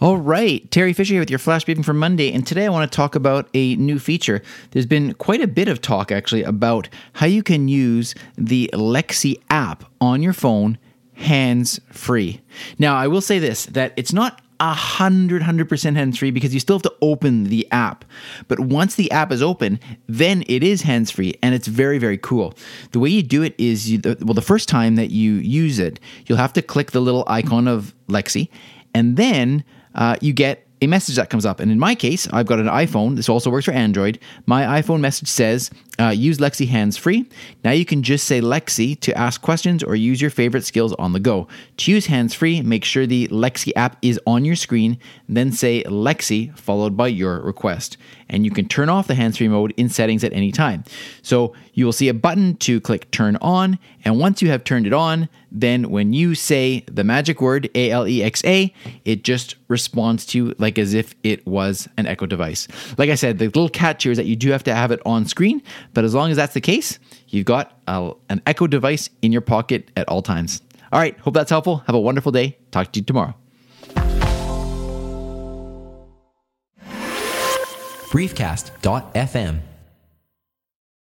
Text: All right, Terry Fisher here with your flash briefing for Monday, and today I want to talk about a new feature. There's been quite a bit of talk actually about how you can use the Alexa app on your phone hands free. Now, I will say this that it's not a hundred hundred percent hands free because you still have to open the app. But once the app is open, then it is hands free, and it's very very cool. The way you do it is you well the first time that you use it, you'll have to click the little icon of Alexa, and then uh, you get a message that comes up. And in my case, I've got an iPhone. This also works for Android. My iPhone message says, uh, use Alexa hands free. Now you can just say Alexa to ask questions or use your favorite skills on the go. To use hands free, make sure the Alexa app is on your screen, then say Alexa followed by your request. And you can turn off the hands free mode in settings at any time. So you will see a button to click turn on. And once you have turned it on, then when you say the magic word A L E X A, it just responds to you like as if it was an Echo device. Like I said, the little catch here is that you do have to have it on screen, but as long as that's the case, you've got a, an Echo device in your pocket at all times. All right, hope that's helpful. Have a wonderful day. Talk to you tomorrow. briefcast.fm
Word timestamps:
All 0.00 0.16
right, 0.16 0.70
Terry 0.70 0.92
Fisher 0.92 1.14
here 1.14 1.20
with 1.22 1.30
your 1.30 1.40
flash 1.40 1.64
briefing 1.64 1.82
for 1.82 1.92
Monday, 1.92 2.32
and 2.32 2.46
today 2.46 2.66
I 2.66 2.68
want 2.68 2.88
to 2.88 2.96
talk 2.96 3.16
about 3.16 3.48
a 3.52 3.74
new 3.74 3.98
feature. 3.98 4.42
There's 4.70 4.86
been 4.86 5.12
quite 5.14 5.40
a 5.40 5.48
bit 5.48 5.66
of 5.66 5.80
talk 5.80 6.12
actually 6.12 6.44
about 6.44 6.88
how 7.14 7.26
you 7.26 7.42
can 7.42 7.66
use 7.66 8.14
the 8.36 8.70
Alexa 8.72 9.34
app 9.50 9.82
on 10.00 10.22
your 10.22 10.34
phone 10.34 10.78
hands 11.14 11.80
free. 11.90 12.40
Now, 12.78 12.96
I 12.96 13.08
will 13.08 13.20
say 13.20 13.40
this 13.40 13.66
that 13.66 13.92
it's 13.96 14.12
not 14.12 14.40
a 14.60 14.72
hundred 14.72 15.42
hundred 15.42 15.68
percent 15.68 15.96
hands 15.96 16.16
free 16.16 16.30
because 16.30 16.54
you 16.54 16.60
still 16.60 16.76
have 16.76 16.82
to 16.82 16.94
open 17.02 17.44
the 17.44 17.66
app. 17.72 18.04
But 18.46 18.60
once 18.60 18.94
the 18.94 19.10
app 19.10 19.32
is 19.32 19.42
open, 19.42 19.80
then 20.06 20.44
it 20.46 20.62
is 20.62 20.82
hands 20.82 21.10
free, 21.10 21.34
and 21.42 21.56
it's 21.56 21.66
very 21.66 21.98
very 21.98 22.18
cool. 22.18 22.54
The 22.92 23.00
way 23.00 23.10
you 23.10 23.24
do 23.24 23.42
it 23.42 23.52
is 23.58 23.90
you 23.90 24.00
well 24.04 24.34
the 24.34 24.42
first 24.42 24.68
time 24.68 24.94
that 24.94 25.10
you 25.10 25.32
use 25.32 25.80
it, 25.80 25.98
you'll 26.26 26.38
have 26.38 26.52
to 26.52 26.62
click 26.62 26.92
the 26.92 27.00
little 27.00 27.24
icon 27.26 27.66
of 27.66 27.96
Alexa, 28.08 28.46
and 28.94 29.16
then 29.16 29.64
uh, 29.94 30.16
you 30.20 30.32
get 30.32 30.66
a 30.80 30.86
message 30.86 31.16
that 31.16 31.30
comes 31.30 31.44
up. 31.44 31.60
And 31.60 31.70
in 31.70 31.78
my 31.78 31.94
case, 31.94 32.28
I've 32.32 32.46
got 32.46 32.58
an 32.58 32.66
iPhone. 32.66 33.16
This 33.16 33.28
also 33.28 33.50
works 33.50 33.64
for 33.64 33.72
Android. 33.72 34.18
My 34.46 34.80
iPhone 34.80 35.00
message 35.00 35.28
says, 35.28 35.70
uh, 35.98 36.10
use 36.10 36.38
Alexa 36.38 36.66
hands 36.66 36.96
free. 36.96 37.28
Now 37.64 37.72
you 37.72 37.84
can 37.84 38.02
just 38.02 38.26
say 38.26 38.38
Alexa 38.38 38.96
to 38.96 39.18
ask 39.18 39.42
questions 39.42 39.82
or 39.82 39.96
use 39.96 40.20
your 40.20 40.30
favorite 40.30 40.64
skills 40.64 40.92
on 40.94 41.12
the 41.12 41.20
go. 41.20 41.48
To 41.78 41.90
use 41.90 42.06
hands 42.06 42.34
free, 42.34 42.62
make 42.62 42.84
sure 42.84 43.06
the 43.06 43.26
Alexa 43.30 43.76
app 43.76 43.96
is 44.02 44.20
on 44.26 44.44
your 44.44 44.56
screen, 44.56 44.98
then 45.28 45.52
say 45.52 45.82
Alexa 45.82 46.52
followed 46.54 46.96
by 46.96 47.08
your 47.08 47.40
request. 47.40 47.96
And 48.30 48.44
you 48.44 48.50
can 48.50 48.68
turn 48.68 48.90
off 48.90 49.06
the 49.06 49.14
hands 49.14 49.38
free 49.38 49.48
mode 49.48 49.72
in 49.76 49.88
settings 49.88 50.22
at 50.22 50.34
any 50.34 50.52
time. 50.52 50.84
So 51.22 51.54
you 51.72 51.86
will 51.86 51.92
see 51.92 52.08
a 52.08 52.14
button 52.14 52.56
to 52.56 52.80
click 52.80 53.10
turn 53.10 53.36
on. 53.40 53.78
And 54.04 54.20
once 54.20 54.42
you 54.42 54.50
have 54.50 54.64
turned 54.64 54.86
it 54.86 54.92
on, 54.92 55.28
then 55.50 55.88
when 55.90 56.12
you 56.12 56.34
say 56.34 56.84
the 56.86 57.04
magic 57.04 57.40
word 57.40 57.70
A 57.74 57.90
L 57.90 58.06
E 58.06 58.22
X 58.22 58.44
A, 58.44 58.72
it 59.06 59.24
just 59.24 59.56
responds 59.68 60.26
to 60.26 60.38
you 60.38 60.54
like 60.58 60.78
as 60.78 60.92
if 60.92 61.14
it 61.22 61.46
was 61.46 61.88
an 61.96 62.06
Echo 62.06 62.26
device. 62.26 62.68
Like 62.98 63.08
I 63.08 63.14
said, 63.14 63.38
the 63.38 63.46
little 63.46 63.70
catch 63.70 64.02
here 64.02 64.12
is 64.12 64.18
that 64.18 64.26
you 64.26 64.36
do 64.36 64.50
have 64.50 64.64
to 64.64 64.74
have 64.74 64.90
it 64.90 65.00
on 65.06 65.24
screen, 65.24 65.62
but 65.94 66.04
as 66.04 66.14
long 66.14 66.30
as 66.30 66.36
that's 66.36 66.54
the 66.54 66.60
case, 66.60 66.98
you've 67.28 67.46
got 67.46 67.78
a, 67.86 68.12
an 68.28 68.42
Echo 68.46 68.66
device 68.66 69.10
in 69.22 69.32
your 69.32 69.40
pocket 69.40 69.90
at 69.96 70.08
all 70.08 70.22
times. 70.22 70.62
All 70.92 70.98
right, 70.98 71.18
hope 71.20 71.34
that's 71.34 71.50
helpful. 71.50 71.78
Have 71.86 71.94
a 71.94 72.00
wonderful 72.00 72.32
day. 72.32 72.58
Talk 72.70 72.92
to 72.92 73.00
you 73.00 73.04
tomorrow. 73.04 73.34
briefcast.fm 78.08 79.60